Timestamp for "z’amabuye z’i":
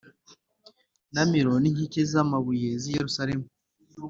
2.11-2.93